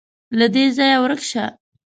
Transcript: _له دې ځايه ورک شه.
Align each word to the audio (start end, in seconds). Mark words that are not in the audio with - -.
_له 0.37 0.47
دې 0.53 0.63
ځايه 0.77 0.97
ورک 1.01 1.21
شه. 1.29 1.45